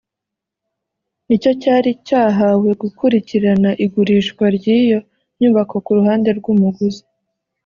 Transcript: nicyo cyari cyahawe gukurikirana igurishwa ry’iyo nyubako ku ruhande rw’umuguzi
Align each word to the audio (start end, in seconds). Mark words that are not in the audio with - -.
nicyo 1.25 1.51
cyari 1.61 1.91
cyahawe 2.07 2.69
gukurikirana 2.81 3.69
igurishwa 3.85 4.45
ry’iyo 4.55 4.99
nyubako 5.39 5.75
ku 5.85 5.91
ruhande 5.97 6.29
rw’umuguzi 6.39 7.03